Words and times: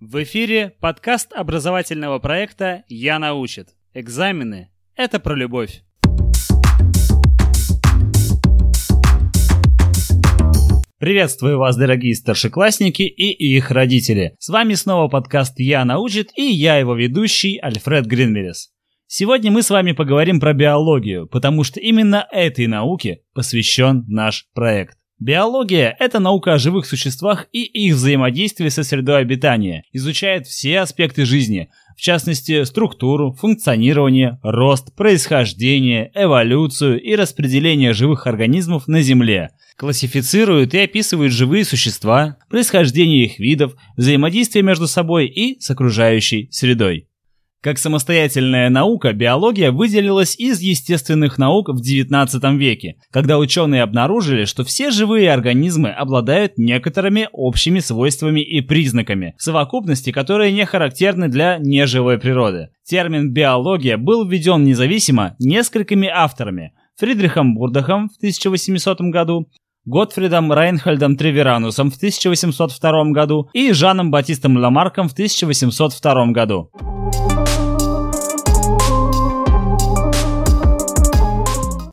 В 0.00 0.22
эфире 0.22 0.74
подкаст 0.80 1.32
образовательного 1.32 2.20
проекта 2.20 2.84
«Я 2.86 3.18
научит». 3.18 3.70
Экзамены– 3.94 4.70
это 4.94 5.18
про 5.18 5.34
любовь. 5.34 5.82
Приветствую 11.00 11.58
вас, 11.58 11.76
дорогие 11.76 12.14
старшеклассники 12.14 13.02
и 13.02 13.56
их 13.56 13.72
родители. 13.72 14.36
С 14.38 14.50
вами 14.50 14.74
снова 14.74 15.08
подкаст 15.08 15.58
«Я 15.58 15.84
научит» 15.84 16.30
и 16.36 16.44
я 16.44 16.76
его 16.76 16.94
ведущий 16.94 17.58
Альфред 17.58 18.06
Гринмерис. 18.06 18.70
Сегодня 19.08 19.50
мы 19.50 19.62
с 19.62 19.70
вами 19.70 19.92
поговорим 19.92 20.38
про 20.38 20.52
биологию, 20.52 21.26
потому 21.26 21.64
что 21.64 21.80
именно 21.80 22.24
этой 22.30 22.68
науке 22.68 23.22
посвящен 23.34 24.04
наш 24.06 24.46
проект. 24.54 24.97
Биология– 25.20 25.96
это 25.98 26.20
наука 26.20 26.54
о 26.54 26.58
живых 26.58 26.86
существах 26.86 27.48
и 27.50 27.64
их 27.64 27.96
взаимодействии 27.96 28.68
со 28.68 28.84
средой 28.84 29.18
обитания, 29.18 29.82
изучает 29.92 30.46
все 30.46 30.78
аспекты 30.78 31.24
жизни, 31.24 31.70
в 31.96 32.00
частности, 32.00 32.62
структуру, 32.62 33.32
функционирование, 33.32 34.38
рост, 34.44 34.94
происхождение, 34.94 36.12
эволюцию 36.14 37.02
и 37.02 37.16
распределение 37.16 37.94
живых 37.94 38.28
организмов 38.28 38.86
на 38.86 39.02
Земле, 39.02 39.50
классифицирует 39.76 40.72
и 40.74 40.78
описывает 40.78 41.32
живые 41.32 41.64
существа, 41.64 42.36
происхождение 42.48 43.24
их 43.24 43.40
видов, 43.40 43.74
взаимодействие 43.96 44.62
между 44.62 44.86
собой 44.86 45.26
и 45.26 45.58
с 45.60 45.68
окружающей 45.68 46.48
средой. 46.52 47.07
Как 47.60 47.78
самостоятельная 47.78 48.70
наука, 48.70 49.12
биология 49.12 49.72
выделилась 49.72 50.36
из 50.38 50.60
естественных 50.60 51.38
наук 51.38 51.68
в 51.70 51.82
XIX 51.82 52.56
веке, 52.56 52.96
когда 53.10 53.36
ученые 53.38 53.82
обнаружили, 53.82 54.44
что 54.44 54.62
все 54.62 54.90
живые 54.90 55.32
организмы 55.32 55.90
обладают 55.90 56.56
некоторыми 56.56 57.28
общими 57.32 57.80
свойствами 57.80 58.40
и 58.40 58.60
признаками, 58.60 59.34
в 59.38 59.42
совокупности 59.42 60.12
которые 60.12 60.52
не 60.52 60.64
характерны 60.66 61.28
для 61.28 61.58
неживой 61.58 62.18
природы. 62.18 62.68
Термин 62.84 63.32
«биология» 63.32 63.96
был 63.96 64.28
введен 64.28 64.62
независимо 64.64 65.34
несколькими 65.40 66.08
авторами– 66.08 66.72
Фридрихом 66.98 67.54
Бурдахом 67.54 68.08
в 68.08 68.16
1800 68.16 69.00
году, 69.02 69.48
Готфридом 69.84 70.52
Райнхольдом 70.52 71.16
Треверанусом 71.16 71.90
в 71.90 71.96
1802 71.96 73.04
году 73.12 73.48
и 73.52 73.72
Жаном 73.72 74.10
Батистом 74.10 74.56
Ламарком 74.56 75.08
в 75.08 75.12
1802 75.12 76.26
году. 76.32 76.70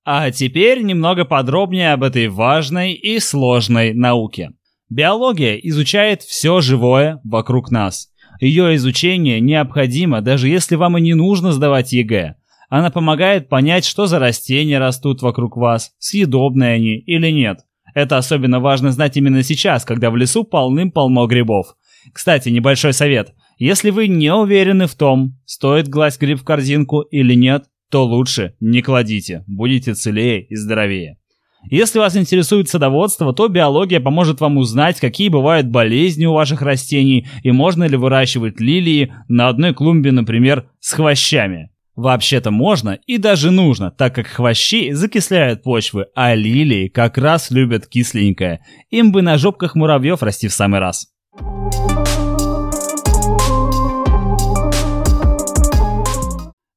А 0.08 0.30
теперь 0.30 0.84
немного 0.84 1.26
подробнее 1.26 1.92
об 1.92 2.04
этой 2.04 2.28
важной 2.28 2.94
и 2.94 3.20
сложной 3.20 3.94
науке. 3.96 4.52
Биология 4.88 5.56
изучает 5.56 6.22
все 6.22 6.62
живое 6.62 7.20
вокруг 7.24 7.72
нас. 7.72 8.10
Ее 8.40 8.76
изучение 8.76 9.40
необходимо, 9.40 10.22
даже 10.22 10.48
если 10.48 10.76
вам 10.76 11.00
и 11.00 11.02
не 11.02 11.16
нужно 11.16 11.52
сдавать 11.52 11.92
ЕГЭ. 11.92 12.36
Она 12.70 12.92
помогает 12.92 13.50
понять, 13.50 13.84
что 13.84 14.06
за 14.06 14.20
растения 14.20 14.78
растут 14.78 15.24
вокруг 15.24 15.58
вас, 15.58 15.92
съедобные 15.98 16.76
они 16.76 16.98
или 16.98 17.32
нет. 17.32 17.62
Это 17.96 18.18
особенно 18.18 18.60
важно 18.60 18.92
знать 18.92 19.18
именно 19.18 19.42
сейчас, 19.42 19.86
когда 19.86 20.12
в 20.12 20.18
лесу 20.18 20.44
полным-полно 20.44 21.26
грибов. 21.26 21.76
Кстати, 22.14 22.50
небольшой 22.50 22.94
совет. 22.94 23.34
Если 23.58 23.90
вы 23.90 24.08
не 24.08 24.32
уверены 24.32 24.86
в 24.86 24.94
том, 24.94 25.40
стоит 25.46 25.90
класть 25.90 26.20
гриб 26.20 26.42
в 26.42 26.44
корзинку 26.44 27.02
или 27.02 27.34
нет, 27.34 27.66
то 27.96 28.04
лучше 28.04 28.56
не 28.60 28.82
кладите, 28.82 29.46
будете 29.48 29.94
целее 29.94 30.44
и 30.44 30.56
здоровее. 30.58 31.18
Если 31.72 31.98
вас 31.98 32.18
интересует 32.18 32.68
садоводство, 32.68 33.32
то 33.32 33.48
биология 33.48 34.02
поможет 34.02 34.42
вам 34.42 34.58
узнать, 34.58 35.00
какие 35.00 35.30
бывают 35.30 35.68
болезни 35.68 36.26
у 36.26 36.34
ваших 36.34 36.62
растений 36.62 37.26
и 37.42 37.52
можно 37.52 37.86
ли 37.86 37.96
выращивать 37.96 38.60
лилии 38.60 39.14
на 39.30 39.48
одной 39.48 39.74
клумбе, 39.74 40.12
например, 40.12 40.70
с 40.82 40.92
хвощами. 40.92 41.70
Вообще-то 41.96 42.52
можно 42.52 43.00
и 43.08 43.18
даже 43.18 43.50
нужно, 43.50 43.92
так 43.92 44.14
как 44.14 44.28
хвощи 44.28 44.92
закисляют 44.92 45.64
почвы, 45.64 46.08
а 46.16 46.36
лилии 46.36 46.90
как 46.90 47.18
раз 47.18 47.50
любят 47.50 47.88
кисленькое. 47.88 48.60
Им 48.90 49.14
бы 49.14 49.22
на 49.22 49.38
жопках 49.38 49.76
муравьев 49.76 50.22
расти 50.22 50.50
в 50.50 50.54
самый 50.54 50.82
раз. 50.82 51.15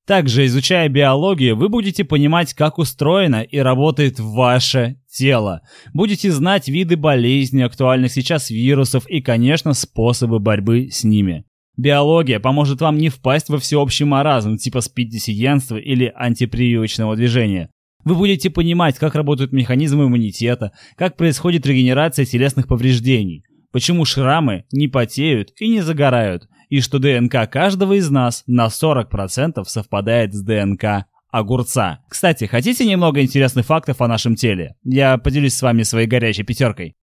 Также, 0.09 0.47
изучая 0.47 0.89
биологию, 0.89 1.55
вы 1.55 1.69
будете 1.69 2.03
понимать, 2.03 2.55
как 2.55 2.79
устроено 2.79 3.43
и 3.43 3.59
работает 3.59 4.19
ваше 4.19 4.97
тело. 5.07 5.61
Будете 5.93 6.33
знать 6.33 6.67
виды 6.67 6.97
болезней, 6.97 7.65
актуальных 7.65 8.11
сейчас 8.11 8.49
вирусов 8.49 9.07
и, 9.07 9.21
конечно, 9.21 9.75
способы 9.75 10.39
борьбы 10.39 10.89
с 10.91 11.05
ними. 11.05 11.45
Биология 11.77 12.41
поможет 12.41 12.81
вам 12.81 12.97
не 12.97 13.11
впасть 13.11 13.51
во 13.51 13.59
всеобщий 13.59 14.07
маразм 14.07 14.57
типа 14.57 14.81
спид-диссидентства 14.81 15.77
или 15.77 16.11
антипрививочного 16.17 17.15
движения. 17.15 17.69
Вы 18.03 18.15
будете 18.15 18.49
понимать, 18.49 18.97
как 18.97 19.15
работают 19.15 19.53
механизмы 19.53 20.07
иммунитета, 20.07 20.73
как 20.97 21.19
происходит 21.19 21.67
регенерация 21.67 22.25
телесных 22.25 22.67
повреждений, 22.67 23.45
почему 23.73 24.07
шрамы 24.07 24.65
не 24.73 24.89
потеют 24.89 25.51
и 25.61 25.69
не 25.69 25.83
загорают, 25.83 26.49
и 26.69 26.81
что 26.81 26.99
ДНК 26.99 27.51
каждого 27.51 27.95
из 27.95 28.11
нас 28.11 28.45
на 28.47 28.67
40% 28.67 29.65
совпадает 29.65 30.35
с 30.35 30.43
ДНК 30.43 31.07
огурца. 31.31 32.01
Кстати, 32.09 32.45
хотите 32.45 32.85
немного 32.85 33.23
интересных 33.23 33.67
фактов 33.67 34.01
о 34.01 34.09
нашем 34.09 34.35
теле? 34.35 34.77
Я 34.85 35.19
поделюсь 35.19 35.55
с 35.55 35.63
вами 35.63 35.83
своей 35.83 36.07
горячей 36.07 36.43
пятеркой. 36.43 36.97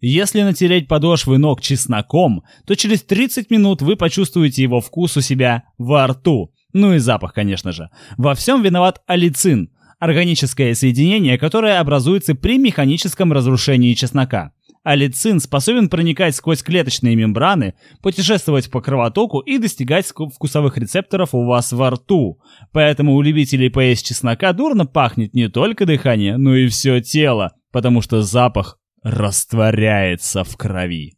Если 0.00 0.42
натереть 0.42 0.86
подошвы 0.86 1.38
ног 1.38 1.60
чесноком, 1.60 2.44
то 2.66 2.76
через 2.76 3.02
30 3.02 3.50
минут 3.50 3.82
вы 3.82 3.96
почувствуете 3.96 4.62
его 4.62 4.80
вкус 4.80 5.16
у 5.16 5.20
себя 5.20 5.64
во 5.76 6.06
рту. 6.06 6.52
Ну 6.72 6.94
и 6.94 6.98
запах, 6.98 7.32
конечно 7.32 7.72
же. 7.72 7.90
Во 8.16 8.34
всем 8.34 8.62
виноват 8.62 9.02
алицин– 9.06 9.70
органическое 9.98 10.74
соединение, 10.74 11.36
которое 11.36 11.80
образуется 11.80 12.36
при 12.36 12.58
механическом 12.58 13.32
разрушении 13.32 13.94
чеснока. 13.94 14.52
Алицин 14.84 15.40
способен 15.40 15.88
проникать 15.88 16.34
сквозь 16.34 16.62
клеточные 16.62 17.16
мембраны, 17.16 17.74
путешествовать 18.02 18.70
по 18.70 18.80
кровотоку 18.80 19.40
и 19.40 19.58
достигать 19.58 20.06
вкусовых 20.06 20.78
рецепторов 20.78 21.34
у 21.34 21.44
вас 21.44 21.72
во 21.72 21.90
рту. 21.90 22.40
Поэтому 22.72 23.14
у 23.14 23.22
любителей 23.22 23.70
поесть 23.70 24.06
чеснока 24.06 24.52
дурно 24.52 24.86
пахнет 24.86 25.34
не 25.34 25.48
только 25.48 25.86
дыхание, 25.86 26.36
но 26.36 26.54
и 26.54 26.68
все 26.68 27.00
тело, 27.00 27.52
потому 27.72 28.00
что 28.00 28.22
запах 28.22 28.78
растворяется 29.02 30.44
в 30.44 30.56
крови. 30.56 31.14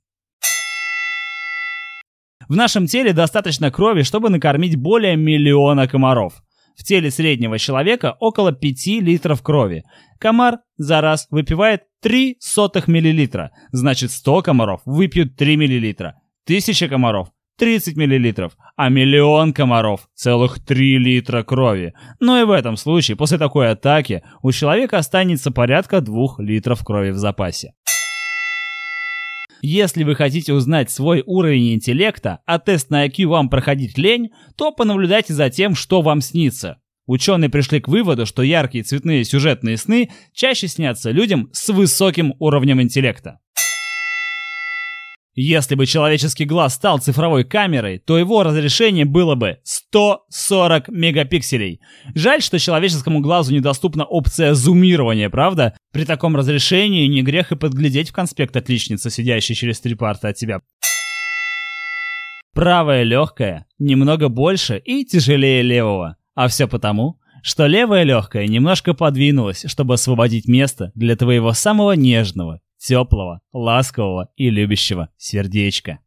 В 2.49 2.57
нашем 2.57 2.87
теле 2.87 3.13
достаточно 3.13 3.71
крови, 3.71 4.03
чтобы 4.03 4.29
накормить 4.29 4.75
более 4.75 5.17
миллиона 5.17 5.87
комаров. 5.87 6.43
В 6.81 6.83
теле 6.83 7.11
среднего 7.11 7.59
человека 7.59 8.17
около 8.21 8.53
5 8.53 8.87
литров 9.03 9.43
крови. 9.43 9.85
Комар 10.19 10.61
за 10.79 11.03
раз 11.03 11.27
выпивает 11.31 11.83
3 12.01 12.39
сотых 12.41 12.89
миллилитра. 12.89 13.51
Значит 13.71 14.11
100 14.13 14.41
комаров 14.41 14.81
выпьют 14.87 15.37
3 15.37 15.57
миллилитра. 15.57 16.15
1000 16.47 16.89
комаров 16.89 17.29
30 17.59 17.97
миллилитров, 17.99 18.53
а 18.77 18.89
миллион 18.89 19.53
комаров– 19.53 20.09
целых 20.15 20.65
3 20.65 20.97
литра 20.97 21.43
крови. 21.43 21.93
Но 22.19 22.41
и 22.41 22.45
в 22.45 22.51
этом 22.51 22.79
случае, 22.79 23.19
после 23.19 23.37
такой 23.37 23.71
атаки, 23.71 24.23
у 24.41 24.51
человека 24.51 24.97
останется 24.97 25.51
порядка 25.51 26.01
2 26.01 26.37
литров 26.39 26.83
крови 26.83 27.11
в 27.11 27.19
запасе. 27.19 27.75
Если 29.63 30.05
вы 30.05 30.15
хотите 30.15 30.53
узнать 30.55 30.91
свой 30.91 31.23
уровень 31.27 31.75
интеллекта, 31.75 32.41
а 32.47 32.59
тест 32.59 32.91
на 32.91 33.07
IQ 33.07 33.27
вам 33.27 33.49
проходить 33.49 33.99
лень, 33.99 34.31
то 34.57 34.73
понаблюдайте 34.73 35.35
за 35.35 35.51
тем, 35.51 35.75
что 35.75 36.03
вам 36.03 36.21
снится. 36.21 36.81
Ученые 37.07 37.51
пришли 37.51 37.81
к 37.81 37.89
выводу, 37.89 38.25
что 38.25 38.43
яркие 38.43 38.85
цветные 38.85 39.25
сюжетные 39.25 39.77
сны 39.77 40.11
чаще 40.33 40.69
снятся 40.69 41.11
людям 41.11 41.49
с 41.53 41.69
высоким 41.71 42.35
уровнем 42.39 42.81
интеллекта. 42.81 43.40
Если 45.35 45.77
бы 45.77 45.87
человеческий 45.87 46.45
глаз 46.45 46.75
стал 46.75 46.99
цифровой 46.99 47.45
камерой, 47.45 47.99
то 47.99 48.19
его 48.19 48.43
разрешение 48.43 49.05
было 49.05 49.37
бы 49.37 49.59
140 49.63 50.89
мегапикселей. 50.89 51.81
Жаль, 52.15 52.43
что 52.43 52.59
человеческому 52.59 53.21
глазу 53.21 53.55
недоступна 53.55 54.05
опция 54.05 54.55
зумирования, 54.55 55.31
правда? 55.31 55.77
При 55.93 56.05
таком 56.05 56.35
разрешении 56.35 57.07
не 57.07 57.23
грех 57.23 57.53
и 57.53 57.57
подглядеть 57.57 58.11
в 58.11 58.13
конспект 58.13 58.57
отличницы, 58.57 59.09
сидящей 59.09 59.55
через 59.55 59.81
три 59.81 59.95
парта 59.95 60.29
от 60.29 60.37
тебя. 60.37 60.61
Правое 62.53 63.05
легкое 63.05 63.67
немного 63.79 64.29
больше 64.29 64.79
и 64.79 65.05
тяжелее 65.05 65.63
левого. 65.63 66.17
А 66.35 66.49
все 66.49 66.67
потому, 66.67 67.21
что 67.43 67.67
левое 67.67 68.03
легкое 68.03 68.49
немножко 68.49 68.95
подвинулось, 68.95 69.65
чтобы 69.69 69.95
освободить 69.95 70.49
место 70.49 70.91
для 70.95 71.15
твоего 71.15 71.53
самого 71.53 71.93
нежного, 71.93 72.61
теплого, 72.81 73.41
ласкового 73.53 74.31
и 74.37 74.51
любящего 74.51 75.11
сердечка. 75.17 76.01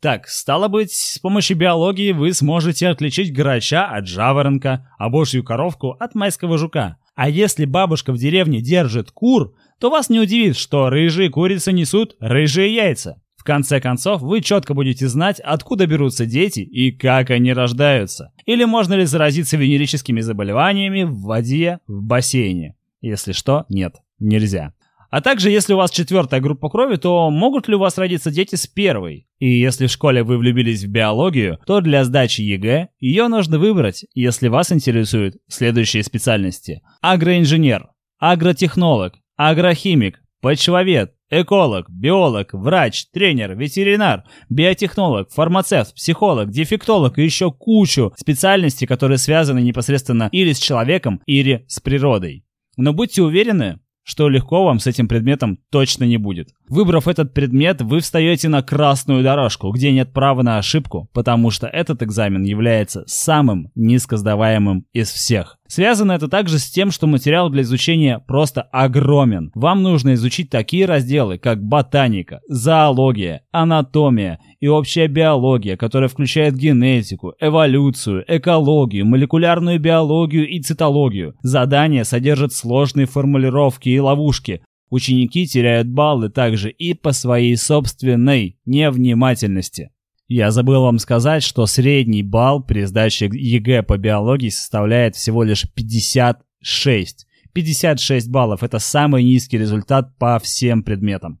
Так, 0.00 0.28
стало 0.28 0.68
быть, 0.68 0.92
с 0.92 1.18
помощью 1.18 1.56
биологии 1.56 2.12
вы 2.12 2.32
сможете 2.32 2.88
отличить 2.88 3.32
грача 3.34 3.86
от 3.86 4.06
жаворонка, 4.06 4.88
а 4.98 5.08
божью 5.08 5.42
коровку 5.42 5.96
от 5.98 6.14
майского 6.14 6.58
жука. 6.58 6.98
А 7.16 7.28
если 7.28 7.64
бабушка 7.64 8.12
в 8.12 8.18
деревне 8.18 8.60
держит 8.60 9.10
кур, 9.10 9.54
то 9.80 9.90
вас 9.90 10.08
не 10.08 10.20
удивит, 10.20 10.56
что 10.56 10.90
рыжие 10.90 11.28
курицы 11.28 11.72
несут 11.72 12.14
рыжие 12.20 12.72
яйца. 12.72 13.20
Конце 13.46 13.80
концов, 13.80 14.22
вы 14.22 14.40
четко 14.40 14.74
будете 14.74 15.06
знать, 15.06 15.38
откуда 15.38 15.86
берутся 15.86 16.26
дети 16.26 16.60
и 16.60 16.90
как 16.90 17.30
они 17.30 17.52
рождаются. 17.52 18.32
Или 18.44 18.64
можно 18.64 18.94
ли 18.94 19.04
заразиться 19.04 19.56
венерическими 19.56 20.20
заболеваниями 20.20 21.04
в 21.04 21.20
воде 21.20 21.78
в 21.86 22.02
бассейне. 22.02 22.74
Если 23.00 23.30
что, 23.30 23.64
нет, 23.68 23.94
нельзя. 24.18 24.74
А 25.10 25.20
также, 25.20 25.50
если 25.50 25.74
у 25.74 25.76
вас 25.76 25.92
четвертая 25.92 26.40
группа 26.40 26.68
крови, 26.68 26.96
то 26.96 27.30
могут 27.30 27.68
ли 27.68 27.76
у 27.76 27.78
вас 27.78 27.96
родиться 27.98 28.32
дети 28.32 28.56
с 28.56 28.66
первой? 28.66 29.28
И 29.38 29.48
если 29.48 29.86
в 29.86 29.92
школе 29.92 30.24
вы 30.24 30.38
влюбились 30.38 30.82
в 30.82 30.90
биологию, 30.90 31.60
то 31.66 31.80
для 31.80 32.02
сдачи 32.02 32.40
ЕГЭ 32.40 32.88
ее 32.98 33.28
нужно 33.28 33.60
выбрать, 33.60 34.06
если 34.12 34.48
вас 34.48 34.72
интересуют 34.72 35.36
следующие 35.46 36.02
специальности. 36.02 36.82
Агроинженер, 37.00 37.90
агротехнолог, 38.18 39.14
агрохимик, 39.36 40.20
почвовед, 40.46 41.12
эколог, 41.28 41.90
биолог, 41.90 42.52
врач, 42.52 43.06
тренер, 43.06 43.56
ветеринар, 43.56 44.22
биотехнолог, 44.48 45.28
фармацевт, 45.32 45.92
психолог, 45.92 46.50
дефектолог 46.50 47.18
и 47.18 47.24
еще 47.24 47.50
кучу 47.50 48.14
специальностей, 48.16 48.86
которые 48.86 49.18
связаны 49.18 49.58
непосредственно 49.60 50.28
или 50.30 50.52
с 50.52 50.60
человеком, 50.60 51.20
или 51.26 51.64
с 51.66 51.80
природой. 51.80 52.44
Но 52.76 52.92
будьте 52.92 53.24
уверены, 53.24 53.80
что 54.04 54.28
легко 54.28 54.64
вам 54.64 54.78
с 54.78 54.86
этим 54.86 55.08
предметом 55.08 55.58
точно 55.72 56.04
не 56.04 56.16
будет. 56.16 56.50
Выбрав 56.68 57.06
этот 57.06 57.32
предмет, 57.32 57.80
вы 57.80 58.00
встаете 58.00 58.48
на 58.48 58.62
красную 58.62 59.22
дорожку, 59.22 59.70
где 59.70 59.92
нет 59.92 60.12
права 60.12 60.42
на 60.42 60.58
ошибку, 60.58 61.08
потому 61.12 61.50
что 61.50 61.68
этот 61.68 62.02
экзамен 62.02 62.42
является 62.42 63.04
самым 63.06 63.70
низкосдаваемым 63.76 64.84
из 64.92 65.10
всех. 65.10 65.58
Связано 65.68 66.12
это 66.12 66.28
также 66.28 66.58
с 66.58 66.68
тем, 66.68 66.90
что 66.90 67.06
материал 67.06 67.50
для 67.50 67.62
изучения 67.62 68.18
просто 68.18 68.62
огромен. 68.62 69.52
Вам 69.54 69.82
нужно 69.82 70.14
изучить 70.14 70.50
такие 70.50 70.86
разделы, 70.86 71.38
как 71.38 71.62
ботаника, 71.62 72.40
зоология, 72.48 73.42
анатомия 73.52 74.40
и 74.60 74.66
общая 74.66 75.06
биология, 75.06 75.76
которая 75.76 76.08
включает 76.08 76.54
генетику, 76.54 77.34
эволюцию, 77.40 78.24
экологию, 78.26 79.06
молекулярную 79.06 79.78
биологию 79.78 80.48
и 80.48 80.60
цитологию. 80.60 81.34
Задания 81.42 82.04
содержат 82.04 82.52
сложные 82.52 83.06
формулировки 83.06 83.88
и 83.88 84.00
ловушки, 84.00 84.62
Ученики 84.88 85.46
теряют 85.46 85.88
баллы 85.88 86.30
также 86.30 86.70
и 86.70 86.94
по 86.94 87.12
своей 87.12 87.56
собственной 87.56 88.58
невнимательности. 88.66 89.90
Я 90.28 90.50
забыл 90.50 90.82
вам 90.82 90.98
сказать, 90.98 91.42
что 91.42 91.66
средний 91.66 92.22
балл 92.22 92.62
при 92.62 92.84
сдаче 92.84 93.26
ЕГЭ 93.26 93.82
по 93.82 93.96
биологии 93.96 94.48
составляет 94.48 95.16
всего 95.16 95.42
лишь 95.44 95.66
56. 95.72 97.26
56 97.52 98.28
баллов– 98.28 98.62
это 98.64 98.78
самый 98.78 99.24
низкий 99.24 99.58
результат 99.58 100.16
по 100.18 100.38
всем 100.38 100.82
предметам. 100.82 101.40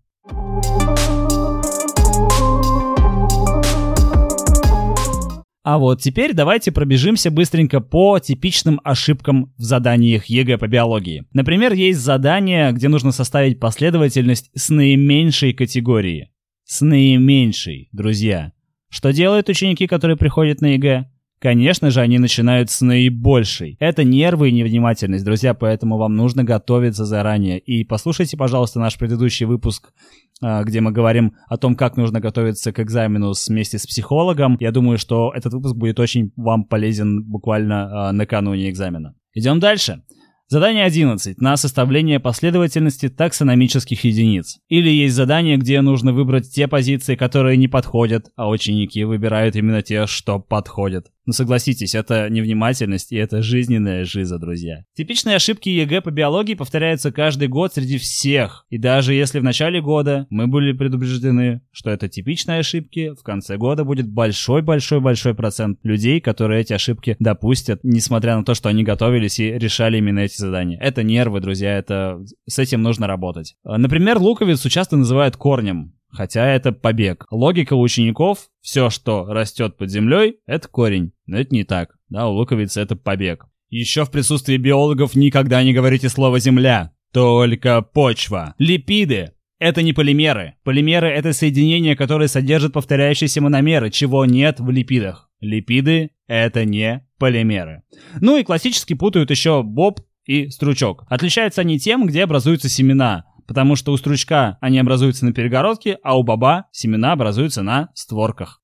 А 5.66 5.78
вот 5.78 6.00
теперь 6.00 6.32
давайте 6.32 6.70
пробежимся 6.70 7.28
быстренько 7.28 7.80
по 7.80 8.20
типичным 8.20 8.80
ошибкам 8.84 9.52
в 9.58 9.62
заданиях 9.62 10.26
ЕГЭ 10.26 10.58
по 10.58 10.68
биологии. 10.68 11.26
Например, 11.32 11.72
есть 11.72 11.98
задание, 11.98 12.70
где 12.70 12.86
нужно 12.86 13.10
составить 13.10 13.58
последовательность 13.58 14.48
с 14.54 14.68
наименьшей 14.68 15.54
категории. 15.54 16.30
С 16.62 16.82
наименьшей, 16.82 17.88
друзья. 17.90 18.52
Что 18.90 19.12
делают 19.12 19.48
ученики, 19.48 19.88
которые 19.88 20.16
приходят 20.16 20.60
на 20.60 20.66
ЕГЭ? 20.66 21.10
Конечно 21.38 21.90
же, 21.90 22.00
они 22.00 22.18
начинают 22.18 22.70
с 22.70 22.80
наибольшей. 22.80 23.76
Это 23.78 24.04
нервы 24.04 24.48
и 24.48 24.52
невнимательность, 24.52 25.24
друзья, 25.24 25.52
поэтому 25.52 25.98
вам 25.98 26.14
нужно 26.14 26.44
готовиться 26.44 27.04
заранее. 27.04 27.58
И 27.58 27.84
послушайте, 27.84 28.38
пожалуйста, 28.38 28.80
наш 28.80 28.96
предыдущий 28.96 29.44
выпуск, 29.44 29.92
а, 30.40 30.64
где 30.64 30.80
мы 30.80 30.92
говорим 30.92 31.34
о 31.48 31.58
том, 31.58 31.76
как 31.76 31.98
нужно 31.98 32.20
готовиться 32.20 32.72
к 32.72 32.80
экзамену 32.80 33.32
вместе 33.48 33.78
с 33.78 33.86
психологом. 33.86 34.56
Я 34.60 34.72
думаю, 34.72 34.96
что 34.96 35.30
этот 35.34 35.52
выпуск 35.52 35.76
будет 35.76 36.00
очень 36.00 36.32
вам 36.36 36.64
полезен 36.64 37.22
буквально 37.22 38.08
а, 38.08 38.12
накануне 38.12 38.70
экзамена. 38.70 39.14
Идем 39.34 39.60
дальше. 39.60 40.02
Задание 40.48 40.84
11 40.84 41.40
на 41.40 41.56
составление 41.56 42.20
последовательности 42.20 43.08
таксономических 43.08 44.04
единиц. 44.04 44.60
Или 44.68 44.90
есть 44.90 45.16
задание, 45.16 45.56
где 45.56 45.80
нужно 45.80 46.12
выбрать 46.12 46.50
те 46.50 46.68
позиции, 46.68 47.16
которые 47.16 47.56
не 47.56 47.66
подходят, 47.66 48.30
а 48.36 48.48
ученики 48.48 49.02
выбирают 49.04 49.56
именно 49.56 49.82
те, 49.82 50.06
что 50.06 50.38
подходят. 50.38 51.08
Но 51.26 51.32
согласитесь, 51.32 51.94
это 51.94 52.30
невнимательность 52.30 53.12
и 53.12 53.16
это 53.16 53.42
жизненная 53.42 54.04
жиза, 54.04 54.38
друзья. 54.38 54.84
Типичные 54.96 55.36
ошибки 55.36 55.68
ЕГЭ 55.68 56.00
по 56.00 56.10
биологии 56.10 56.54
повторяются 56.54 57.10
каждый 57.10 57.48
год 57.48 57.74
среди 57.74 57.98
всех. 57.98 58.64
И 58.70 58.78
даже 58.78 59.12
если 59.12 59.40
в 59.40 59.42
начале 59.44 59.82
года 59.82 60.26
мы 60.30 60.46
были 60.46 60.72
предупреждены, 60.72 61.62
что 61.72 61.90
это 61.90 62.08
типичные 62.08 62.60
ошибки, 62.60 63.12
в 63.18 63.24
конце 63.24 63.56
года 63.56 63.84
будет 63.84 64.08
большой-большой-большой 64.08 65.34
процент 65.34 65.80
людей, 65.82 66.20
которые 66.20 66.60
эти 66.60 66.72
ошибки 66.72 67.16
допустят, 67.18 67.80
несмотря 67.82 68.36
на 68.36 68.44
то, 68.44 68.54
что 68.54 68.68
они 68.68 68.84
готовились 68.84 69.40
и 69.40 69.50
решали 69.52 69.98
именно 69.98 70.20
эти 70.20 70.36
задания. 70.36 70.78
Это 70.80 71.02
нервы, 71.02 71.40
друзья, 71.40 71.76
это 71.76 72.24
с 72.46 72.58
этим 72.60 72.82
нужно 72.82 73.08
работать. 73.08 73.56
Например, 73.64 74.18
луковицу 74.18 74.70
часто 74.70 74.96
называют 74.96 75.36
корнем. 75.36 75.95
Хотя 76.16 76.46
это 76.46 76.72
побег. 76.72 77.26
Логика 77.30 77.74
учеников– 77.74 78.48
все, 78.62 78.88
что 78.88 79.26
растет 79.26 79.76
под 79.76 79.90
землей, 79.90 80.36
это 80.46 80.66
корень. 80.66 81.12
Но 81.26 81.36
это 81.36 81.54
не 81.54 81.64
так. 81.64 81.90
Да, 82.08 82.26
у 82.28 82.32
луковицы 82.32 82.80
это 82.80 82.96
побег. 82.96 83.44
Еще 83.68 84.06
в 84.06 84.10
присутствии 84.10 84.56
биологов 84.56 85.14
никогда 85.14 85.62
не 85.62 85.74
говорите 85.74 86.08
слово 86.08 86.38
«земля». 86.38 86.92
Только 87.12 87.82
почва. 87.82 88.54
Липиды 88.58 89.32
это 89.58 89.82
не 89.82 89.92
полимеры. 89.92 90.54
Полимеры— 90.64 91.08
это 91.10 91.34
соединения, 91.34 91.96
которые 91.96 92.28
содержат 92.28 92.72
повторяющиеся 92.72 93.42
мономеры, 93.42 93.90
чего 93.90 94.24
нет 94.24 94.58
в 94.58 94.70
липидах. 94.70 95.30
Липиды— 95.40 96.12
это 96.26 96.64
не 96.64 97.06
полимеры. 97.18 97.82
Ну 98.20 98.38
и 98.38 98.44
классически 98.44 98.94
путают 98.94 99.30
еще 99.30 99.62
боб 99.62 100.00
и 100.24 100.48
стручок. 100.48 101.04
Отличаются 101.08 101.60
они 101.60 101.78
тем, 101.78 102.06
где 102.06 102.24
образуются 102.24 102.68
семена 102.68 103.24
потому 103.46 103.76
что 103.76 103.92
у 103.92 103.96
стручка 103.96 104.58
они 104.60 104.78
образуются 104.78 105.24
на 105.24 105.32
перегородке, 105.32 105.98
а 106.02 106.18
у 106.18 106.22
боба 106.22 106.66
семена 106.72 107.12
образуются 107.12 107.62
на 107.62 107.90
створках. 107.94 108.60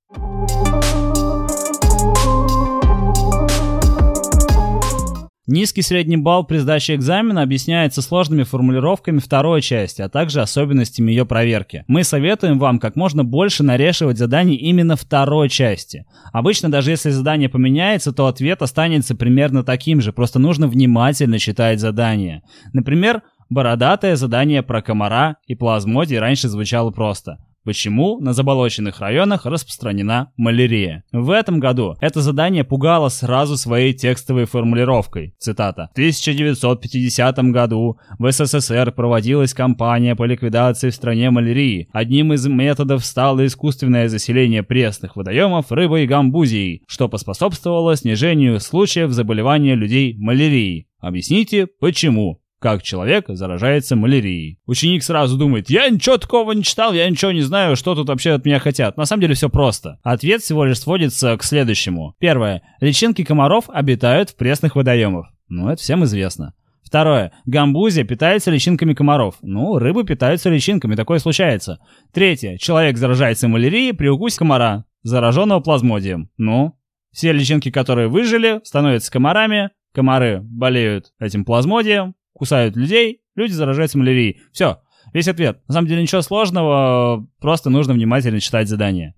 Низкий 5.48 5.82
средний 5.82 6.16
балл 6.16 6.44
при 6.44 6.58
сдаче 6.58 6.94
экзамена 6.94 7.42
объясняется 7.42 8.00
сложными 8.00 8.44
формулировками 8.44 9.18
второй 9.18 9.60
части, 9.60 10.00
а 10.00 10.08
также 10.08 10.40
особенностями 10.40 11.10
ее 11.10 11.26
проверки. 11.26 11.84
Мы 11.88 12.04
советуем 12.04 12.60
вам 12.60 12.78
как 12.78 12.94
можно 12.94 13.24
больше 13.24 13.64
нарешивать 13.64 14.18
заданий 14.18 14.54
именно 14.54 14.94
второй 14.94 15.48
части. 15.48 16.06
Обычно 16.32 16.70
даже 16.70 16.92
если 16.92 17.10
задание 17.10 17.48
поменяется, 17.48 18.12
то 18.12 18.28
ответ 18.28 18.62
останется 18.62 19.16
примерно 19.16 19.64
таким 19.64 20.00
же, 20.00 20.12
просто 20.12 20.38
нужно 20.38 20.68
внимательно 20.68 21.40
читать 21.40 21.80
задание. 21.80 22.42
Например, 22.72 23.22
Бородатое 23.52 24.16
задание 24.16 24.62
про 24.62 24.80
комара 24.80 25.36
и 25.46 25.54
плазмодий 25.54 26.18
раньше 26.18 26.48
звучало 26.48 26.90
просто. 26.90 27.36
Почему 27.66 28.18
на 28.18 28.32
заболоченных 28.32 29.00
районах 29.00 29.44
распространена 29.44 30.32
малярия? 30.38 31.04
В 31.12 31.28
этом 31.28 31.60
году 31.60 31.94
это 32.00 32.22
задание 32.22 32.64
пугало 32.64 33.10
сразу 33.10 33.58
своей 33.58 33.92
текстовой 33.92 34.46
формулировкой. 34.46 35.34
Цитата. 35.38 35.90
В 35.90 35.92
1950 35.92 37.38
году 37.50 37.98
в 38.18 38.32
СССР 38.32 38.90
проводилась 38.92 39.52
кампания 39.52 40.16
по 40.16 40.24
ликвидации 40.24 40.88
в 40.88 40.94
стране 40.94 41.30
малярии. 41.30 41.90
Одним 41.92 42.32
из 42.32 42.46
методов 42.46 43.04
стало 43.04 43.44
искусственное 43.44 44.08
заселение 44.08 44.62
пресных 44.62 45.14
водоемов 45.14 45.70
рыбой 45.70 46.06
гамбузией, 46.06 46.84
что 46.88 47.06
поспособствовало 47.10 47.96
снижению 47.96 48.60
случаев 48.60 49.10
заболевания 49.10 49.74
людей 49.74 50.16
малярией. 50.16 50.88
Объясните, 51.00 51.66
почему? 51.66 52.41
Как 52.62 52.82
человек 52.82 53.24
заражается 53.28 53.96
малярией. 53.96 54.58
Ученик 54.66 55.02
сразу 55.02 55.36
думает, 55.36 55.68
я 55.68 55.90
ничего 55.90 56.16
такого 56.16 56.52
не 56.52 56.62
читал, 56.62 56.92
я 56.92 57.10
ничего 57.10 57.32
не 57.32 57.42
знаю, 57.42 57.74
что 57.74 57.94
тут 57.94 58.08
вообще 58.08 58.30
от 58.30 58.44
меня 58.44 58.60
хотят. 58.60 58.96
На 58.96 59.04
самом 59.04 59.22
деле 59.22 59.34
все 59.34 59.50
просто. 59.50 59.98
Ответ 60.02 60.42
всего 60.42 60.64
лишь 60.64 60.78
сводится 60.78 61.36
к 61.36 61.42
следующему. 61.42 62.14
Первое. 62.20 62.62
Личинки 62.80 63.24
комаров 63.24 63.64
обитают 63.68 64.30
в 64.30 64.36
пресных 64.36 64.76
водоемах. 64.76 65.26
Ну, 65.48 65.68
это 65.68 65.82
всем 65.82 66.04
известно. 66.04 66.54
Второе. 66.84 67.32
Гамбузия 67.46 68.04
питается 68.04 68.50
личинками 68.50 68.94
комаров. 68.94 69.36
Ну, 69.42 69.78
рыбы 69.78 70.04
питаются 70.04 70.48
личинками, 70.48 70.94
такое 70.94 71.18
случается. 71.18 71.80
Третье. 72.12 72.58
Человек 72.58 72.96
заражается 72.96 73.48
малярией 73.48 73.92
при 73.92 74.08
укусе 74.08 74.38
комара, 74.38 74.84
зараженного 75.02 75.60
плазмодием. 75.60 76.30
Ну, 76.36 76.78
все 77.10 77.32
личинки, 77.32 77.70
которые 77.70 78.08
выжили, 78.08 78.60
становятся 78.62 79.10
комарами, 79.10 79.70
комары 79.92 80.40
болеют 80.42 81.12
этим 81.18 81.44
плазмодием, 81.44 82.14
кусают 82.42 82.74
людей, 82.74 83.20
люди 83.36 83.52
заражаются 83.52 83.98
малярией. 83.98 84.40
Все, 84.50 84.80
весь 85.12 85.28
ответ. 85.28 85.60
На 85.68 85.74
самом 85.74 85.86
деле 85.86 86.02
ничего 86.02 86.22
сложного, 86.22 87.24
просто 87.40 87.70
нужно 87.70 87.94
внимательно 87.94 88.40
читать 88.40 88.66
задание. 88.66 89.14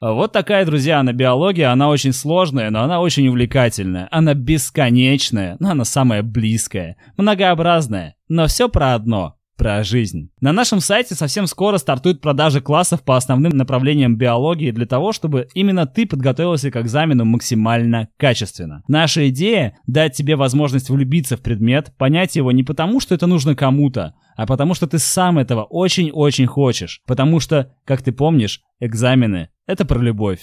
Вот 0.00 0.30
такая, 0.30 0.64
друзья, 0.64 1.00
она 1.00 1.12
биология, 1.12 1.72
она 1.72 1.88
очень 1.88 2.12
сложная, 2.12 2.70
но 2.70 2.84
она 2.84 3.00
очень 3.00 3.26
увлекательная. 3.26 4.06
Она 4.12 4.34
бесконечная, 4.34 5.56
но 5.58 5.70
она 5.70 5.84
самая 5.84 6.22
близкая, 6.22 6.96
многообразная. 7.16 8.14
Но 8.28 8.46
все 8.46 8.68
про 8.68 8.94
одно 8.94 9.34
про 9.64 9.82
жизнь. 9.82 10.28
На 10.42 10.52
нашем 10.52 10.80
сайте 10.80 11.14
совсем 11.14 11.46
скоро 11.46 11.78
стартуют 11.78 12.20
продажи 12.20 12.60
классов 12.60 13.02
по 13.02 13.16
основным 13.16 13.56
направлениям 13.56 14.14
биологии 14.14 14.70
для 14.72 14.84
того, 14.84 15.12
чтобы 15.14 15.48
именно 15.54 15.86
ты 15.86 16.04
подготовился 16.04 16.70
к 16.70 16.76
экзамену 16.76 17.24
максимально 17.24 18.08
качественно. 18.18 18.82
Наша 18.88 19.30
идея– 19.30 19.78
дать 19.86 20.12
тебе 20.12 20.36
возможность 20.36 20.90
влюбиться 20.90 21.38
в 21.38 21.40
предмет, 21.40 21.94
понять 21.96 22.36
его 22.36 22.52
не 22.52 22.62
потому, 22.62 23.00
что 23.00 23.14
это 23.14 23.26
нужно 23.26 23.56
кому-то, 23.56 24.12
а 24.36 24.44
потому 24.44 24.74
что 24.74 24.86
ты 24.86 24.98
сам 24.98 25.38
этого 25.38 25.62
очень-очень 25.62 26.44
хочешь. 26.44 27.00
Потому 27.06 27.40
что, 27.40 27.72
как 27.86 28.02
ты 28.02 28.12
помнишь, 28.12 28.60
экзамены– 28.80 29.48
это 29.66 29.86
про 29.86 29.98
любовь. 29.98 30.40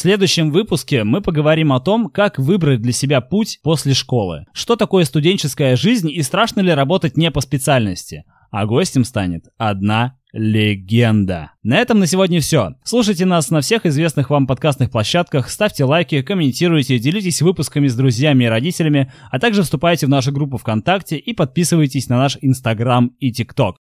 Следующем 0.00 0.50
выпуске 0.50 1.04
мы 1.04 1.20
поговорим 1.20 1.72
о 1.72 1.80
том, 1.80 2.08
как 2.08 2.38
выбрать 2.38 2.80
для 2.80 2.92
себя 2.92 3.20
путь 3.20 3.60
после 3.62 3.92
школы. 3.92 4.46
Что 4.52 4.76
такое 4.76 5.04
студенческая 5.04 5.76
жизнь 5.76 6.10
и 6.10 6.22
страшно 6.22 6.60
ли 6.60 6.72
работать 6.72 7.16
не 7.16 7.30
по 7.30 7.40
специальности. 7.40 8.24
А 8.50 8.66
гостем 8.66 9.04
станет 9.04 9.44
одна 9.58 10.16
легенда. 10.32 11.52
На 11.62 11.76
этом 11.76 11.98
на 11.98 12.06
сегодня 12.06 12.40
все. 12.40 12.76
Слушайте 12.82 13.26
нас 13.26 13.50
на 13.50 13.60
всех 13.60 13.84
известных 13.84 14.30
вам 14.30 14.46
подкастных 14.46 14.90
площадках, 14.90 15.50
ставьте 15.50 15.84
лайки, 15.84 16.22
комментируйте, 16.22 16.98
делитесь 16.98 17.42
выпусками 17.42 17.86
с 17.86 17.94
друзьями 17.94 18.44
и 18.44 18.48
родителями, 18.48 19.12
а 19.30 19.38
также 19.38 19.62
вступайте 19.62 20.06
в 20.06 20.08
нашу 20.08 20.32
группу 20.32 20.56
ВКонтакте 20.56 21.18
и 21.18 21.34
подписывайтесь 21.34 22.08
на 22.08 22.16
наш 22.16 22.38
Инстаграм 22.40 23.08
и 23.18 23.32
ТикТок. 23.32 23.76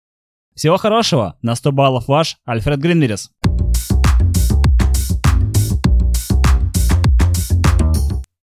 Всего 0.54 0.78
хорошего, 0.78 1.36
на 1.42 1.54
100 1.54 1.72
баллов 1.72 2.08
ваш 2.08 2.38
Альфред 2.46 2.80
Гринверис. 2.80 3.30